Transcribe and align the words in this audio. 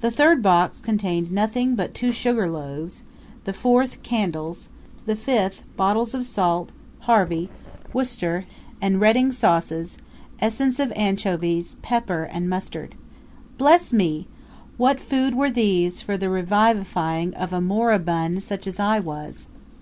The 0.00 0.10
third 0.10 0.42
box 0.42 0.80
contained 0.80 1.30
nothing 1.30 1.74
but 1.74 1.92
two 1.92 2.10
sugar 2.10 2.48
loaves; 2.50 3.02
the 3.44 3.52
fourth, 3.52 4.02
candles; 4.02 4.70
the 5.04 5.14
fifth, 5.14 5.62
bottles 5.76 6.14
of 6.14 6.24
salt, 6.24 6.72
Harvey, 7.00 7.50
Worcester, 7.92 8.46
and 8.80 8.98
Reading 8.98 9.30
sauces, 9.30 9.98
essence 10.40 10.80
of 10.80 10.90
anchovies, 10.96 11.76
pepper, 11.82 12.22
and 12.22 12.48
mustard. 12.48 12.94
Bless 13.58 13.92
me! 13.92 14.26
what 14.78 14.98
food 14.98 15.34
were 15.34 15.50
these 15.50 16.00
for 16.00 16.16
the 16.16 16.30
revivifying 16.30 17.34
of 17.34 17.52
a 17.52 17.60
moribund 17.60 18.42
such 18.42 18.66
as 18.66 18.80
I 18.80 19.00
was! 19.00 19.48